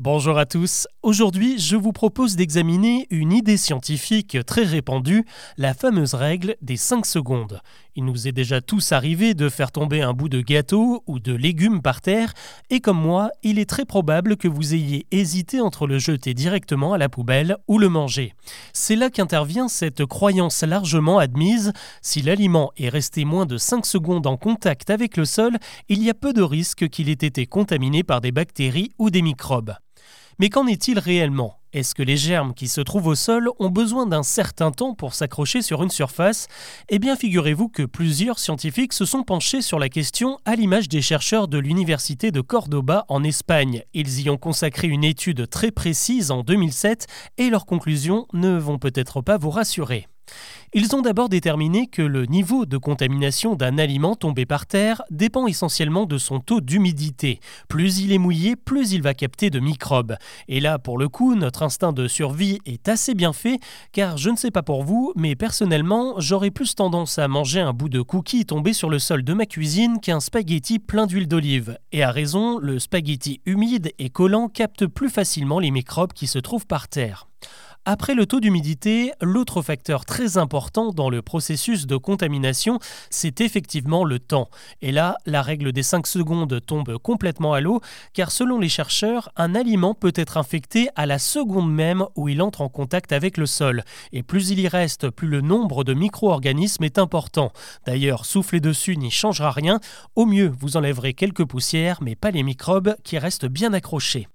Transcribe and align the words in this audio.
Bonjour 0.00 0.38
à 0.38 0.46
tous. 0.46 0.86
Aujourd'hui, 1.02 1.58
je 1.58 1.74
vous 1.74 1.90
propose 1.90 2.36
d'examiner 2.36 3.08
une 3.10 3.32
idée 3.32 3.56
scientifique 3.56 4.38
très 4.46 4.62
répandue, 4.62 5.24
la 5.56 5.74
fameuse 5.74 6.14
règle 6.14 6.54
des 6.62 6.76
5 6.76 7.04
secondes. 7.04 7.60
Il 7.96 8.04
nous 8.04 8.28
est 8.28 8.32
déjà 8.32 8.60
tous 8.60 8.92
arrivé 8.92 9.34
de 9.34 9.48
faire 9.48 9.72
tomber 9.72 10.00
un 10.02 10.12
bout 10.12 10.28
de 10.28 10.40
gâteau 10.40 11.02
ou 11.08 11.18
de 11.18 11.32
légumes 11.32 11.82
par 11.82 12.00
terre, 12.00 12.32
et 12.70 12.78
comme 12.78 13.00
moi, 13.00 13.30
il 13.42 13.58
est 13.58 13.68
très 13.68 13.84
probable 13.84 14.36
que 14.36 14.46
vous 14.46 14.72
ayez 14.72 15.04
hésité 15.10 15.60
entre 15.60 15.88
le 15.88 15.98
jeter 15.98 16.32
directement 16.32 16.92
à 16.92 16.98
la 16.98 17.08
poubelle 17.08 17.56
ou 17.66 17.80
le 17.80 17.88
manger. 17.88 18.34
C'est 18.72 18.94
là 18.94 19.10
qu'intervient 19.10 19.66
cette 19.66 20.06
croyance 20.06 20.62
largement 20.62 21.18
admise, 21.18 21.72
si 22.02 22.22
l'aliment 22.22 22.70
est 22.76 22.88
resté 22.88 23.24
moins 23.24 23.46
de 23.46 23.56
5 23.56 23.84
secondes 23.84 24.28
en 24.28 24.36
contact 24.36 24.90
avec 24.90 25.16
le 25.16 25.24
sol, 25.24 25.58
il 25.88 26.04
y 26.04 26.08
a 26.08 26.14
peu 26.14 26.32
de 26.32 26.42
risque 26.42 26.88
qu'il 26.88 27.08
ait 27.08 27.14
été 27.14 27.46
contaminé 27.46 28.04
par 28.04 28.20
des 28.20 28.30
bactéries 28.30 28.92
ou 29.00 29.10
des 29.10 29.22
microbes. 29.22 29.74
Mais 30.40 30.50
qu'en 30.50 30.68
est-il 30.68 31.00
réellement? 31.00 31.58
Est-ce 31.72 31.96
que 31.96 32.02
les 32.04 32.16
germes 32.16 32.54
qui 32.54 32.68
se 32.68 32.80
trouvent 32.80 33.08
au 33.08 33.16
sol 33.16 33.50
ont 33.58 33.70
besoin 33.70 34.06
d'un 34.06 34.22
certain 34.22 34.70
temps 34.70 34.94
pour 34.94 35.14
s'accrocher 35.14 35.62
sur 35.62 35.82
une 35.82 35.90
surface? 35.90 36.46
Eh 36.88 37.00
bien, 37.00 37.16
figurez-vous 37.16 37.68
que 37.68 37.82
plusieurs 37.82 38.38
scientifiques 38.38 38.92
se 38.92 39.04
sont 39.04 39.24
penchés 39.24 39.62
sur 39.62 39.80
la 39.80 39.88
question 39.88 40.38
à 40.44 40.54
l'image 40.54 40.88
des 40.88 41.02
chercheurs 41.02 41.48
de 41.48 41.58
l'Université 41.58 42.30
de 42.30 42.40
Cordoba 42.40 43.04
en 43.08 43.24
Espagne. 43.24 43.82
Ils 43.94 44.20
y 44.20 44.30
ont 44.30 44.38
consacré 44.38 44.86
une 44.86 45.02
étude 45.02 45.50
très 45.50 45.72
précise 45.72 46.30
en 46.30 46.44
2007 46.44 47.08
et 47.36 47.50
leurs 47.50 47.66
conclusions 47.66 48.26
ne 48.32 48.56
vont 48.56 48.78
peut-être 48.78 49.20
pas 49.20 49.38
vous 49.38 49.50
rassurer. 49.50 50.06
Ils 50.74 50.94
ont 50.94 51.00
d'abord 51.00 51.30
déterminé 51.30 51.86
que 51.86 52.02
le 52.02 52.26
niveau 52.26 52.66
de 52.66 52.76
contamination 52.76 53.54
d'un 53.54 53.78
aliment 53.78 54.14
tombé 54.16 54.44
par 54.44 54.66
terre 54.66 55.00
dépend 55.10 55.46
essentiellement 55.46 56.04
de 56.04 56.18
son 56.18 56.40
taux 56.40 56.60
d'humidité. 56.60 57.40
Plus 57.68 58.00
il 58.00 58.12
est 58.12 58.18
mouillé, 58.18 58.54
plus 58.54 58.92
il 58.92 59.00
va 59.00 59.14
capter 59.14 59.48
de 59.48 59.60
microbes. 59.60 60.16
Et 60.46 60.60
là, 60.60 60.78
pour 60.78 60.98
le 60.98 61.08
coup, 61.08 61.34
notre 61.34 61.62
instinct 61.62 61.94
de 61.94 62.06
survie 62.06 62.58
est 62.66 62.86
assez 62.86 63.14
bien 63.14 63.32
fait, 63.32 63.60
car 63.92 64.18
je 64.18 64.28
ne 64.28 64.36
sais 64.36 64.50
pas 64.50 64.62
pour 64.62 64.84
vous, 64.84 65.14
mais 65.16 65.36
personnellement, 65.36 66.20
j'aurais 66.20 66.50
plus 66.50 66.74
tendance 66.74 67.18
à 67.18 67.28
manger 67.28 67.60
un 67.60 67.72
bout 67.72 67.88
de 67.88 68.02
cookie 68.02 68.44
tombé 68.44 68.74
sur 68.74 68.90
le 68.90 68.98
sol 68.98 69.24
de 69.24 69.32
ma 69.32 69.46
cuisine 69.46 70.00
qu'un 70.00 70.20
spaghetti 70.20 70.78
plein 70.78 71.06
d'huile 71.06 71.28
d'olive. 71.28 71.78
Et 71.92 72.02
à 72.02 72.10
raison, 72.10 72.58
le 72.58 72.78
spaghetti 72.78 73.40
humide 73.46 73.92
et 73.98 74.10
collant 74.10 74.48
capte 74.48 74.86
plus 74.86 75.08
facilement 75.08 75.60
les 75.60 75.70
microbes 75.70 76.12
qui 76.12 76.26
se 76.26 76.38
trouvent 76.38 76.66
par 76.66 76.88
terre. 76.88 77.26
Après 77.90 78.14
le 78.14 78.26
taux 78.26 78.38
d'humidité, 78.40 79.12
l'autre 79.22 79.62
facteur 79.62 80.04
très 80.04 80.36
important 80.36 80.92
dans 80.92 81.08
le 81.08 81.22
processus 81.22 81.86
de 81.86 81.96
contamination, 81.96 82.80
c'est 83.08 83.40
effectivement 83.40 84.04
le 84.04 84.18
temps. 84.18 84.50
Et 84.82 84.92
là, 84.92 85.16
la 85.24 85.40
règle 85.40 85.72
des 85.72 85.82
5 85.82 86.06
secondes 86.06 86.60
tombe 86.66 86.98
complètement 86.98 87.54
à 87.54 87.62
l'eau, 87.62 87.80
car 88.12 88.30
selon 88.30 88.58
les 88.58 88.68
chercheurs, 88.68 89.30
un 89.36 89.54
aliment 89.54 89.94
peut 89.94 90.12
être 90.14 90.36
infecté 90.36 90.90
à 90.96 91.06
la 91.06 91.18
seconde 91.18 91.72
même 91.72 92.04
où 92.14 92.28
il 92.28 92.42
entre 92.42 92.60
en 92.60 92.68
contact 92.68 93.10
avec 93.10 93.38
le 93.38 93.46
sol. 93.46 93.82
Et 94.12 94.22
plus 94.22 94.50
il 94.50 94.60
y 94.60 94.68
reste, 94.68 95.08
plus 95.08 95.28
le 95.28 95.40
nombre 95.40 95.82
de 95.82 95.94
micro-organismes 95.94 96.84
est 96.84 96.98
important. 96.98 97.54
D'ailleurs, 97.86 98.26
souffler 98.26 98.60
dessus 98.60 98.98
n'y 98.98 99.10
changera 99.10 99.50
rien. 99.50 99.80
Au 100.14 100.26
mieux, 100.26 100.52
vous 100.60 100.76
enlèverez 100.76 101.14
quelques 101.14 101.46
poussières, 101.46 102.02
mais 102.02 102.16
pas 102.16 102.32
les 102.32 102.42
microbes 102.42 102.96
qui 103.02 103.16
restent 103.16 103.46
bien 103.46 103.72
accrochés. 103.72 104.28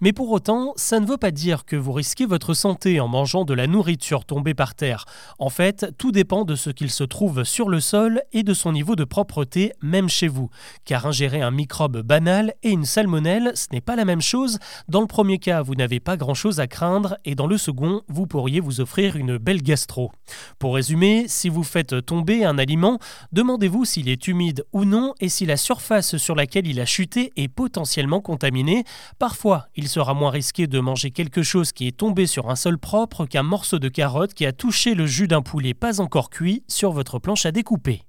Mais 0.00 0.12
pour 0.12 0.30
autant, 0.30 0.74
ça 0.76 1.00
ne 1.00 1.06
veut 1.06 1.16
pas 1.16 1.30
dire 1.30 1.64
que 1.64 1.74
vous 1.74 1.92
risquez 1.92 2.26
votre 2.26 2.52
santé 2.52 3.00
en 3.00 3.08
mangeant 3.08 3.44
de 3.44 3.54
la 3.54 3.66
nourriture 3.66 4.26
tombée 4.26 4.52
par 4.52 4.74
terre. 4.74 5.06
En 5.38 5.48
fait, 5.48 5.86
tout 5.96 6.12
dépend 6.12 6.44
de 6.44 6.54
ce 6.54 6.68
qu'il 6.68 6.90
se 6.90 7.02
trouve 7.02 7.44
sur 7.44 7.70
le 7.70 7.80
sol 7.80 8.22
et 8.32 8.42
de 8.42 8.52
son 8.52 8.72
niveau 8.72 8.94
de 8.94 9.04
propreté, 9.04 9.72
même 9.80 10.10
chez 10.10 10.28
vous. 10.28 10.50
Car 10.84 11.06
ingérer 11.06 11.40
un 11.40 11.50
microbe 11.50 12.02
banal 12.02 12.52
et 12.62 12.70
une 12.70 12.84
salmonelle, 12.84 13.52
ce 13.54 13.68
n'est 13.72 13.80
pas 13.80 13.96
la 13.96 14.04
même 14.04 14.20
chose. 14.20 14.58
Dans 14.88 15.00
le 15.00 15.06
premier 15.06 15.38
cas, 15.38 15.62
vous 15.62 15.74
n'avez 15.74 15.98
pas 15.98 16.18
grand-chose 16.18 16.60
à 16.60 16.66
craindre 16.66 17.16
et 17.24 17.34
dans 17.34 17.46
le 17.46 17.56
second, 17.56 18.02
vous 18.08 18.26
pourriez 18.26 18.60
vous 18.60 18.82
offrir 18.82 19.16
une 19.16 19.38
belle 19.38 19.62
gastro. 19.62 20.12
Pour 20.58 20.74
résumer, 20.74 21.24
si 21.26 21.48
vous 21.48 21.64
faites 21.64 22.04
tomber 22.04 22.44
un 22.44 22.58
aliment, 22.58 22.98
demandez-vous 23.32 23.86
s'il 23.86 24.10
est 24.10 24.28
humide 24.28 24.64
ou 24.74 24.84
non 24.84 25.14
et 25.20 25.30
si 25.30 25.46
la 25.46 25.56
surface 25.56 26.18
sur 26.18 26.34
laquelle 26.34 26.66
il 26.66 26.80
a 26.80 26.86
chuté 26.86 27.32
est 27.36 27.48
potentiellement 27.48 28.20
contaminée. 28.20 28.84
Parfois, 29.18 29.68
il 29.74 29.85
il 29.86 29.88
sera 29.88 30.14
moins 30.14 30.30
risqué 30.30 30.66
de 30.66 30.80
manger 30.80 31.12
quelque 31.12 31.44
chose 31.44 31.70
qui 31.70 31.86
est 31.86 31.96
tombé 31.96 32.26
sur 32.26 32.50
un 32.50 32.56
sol 32.56 32.76
propre 32.76 33.24
qu'un 33.24 33.44
morceau 33.44 33.78
de 33.78 33.88
carotte 33.88 34.34
qui 34.34 34.44
a 34.44 34.52
touché 34.52 34.94
le 34.94 35.06
jus 35.06 35.28
d'un 35.28 35.42
poulet 35.42 35.74
pas 35.74 36.00
encore 36.00 36.28
cuit 36.28 36.64
sur 36.66 36.90
votre 36.90 37.20
planche 37.20 37.46
à 37.46 37.52
découper. 37.52 38.05